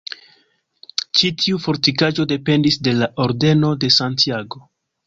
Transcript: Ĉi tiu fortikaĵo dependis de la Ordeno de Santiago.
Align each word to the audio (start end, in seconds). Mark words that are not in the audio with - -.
Ĉi 1.19 1.31
tiu 1.43 1.59
fortikaĵo 1.67 2.27
dependis 2.35 2.81
de 2.89 2.99
la 3.03 3.13
Ordeno 3.29 3.73
de 3.87 3.97
Santiago. 4.01 4.69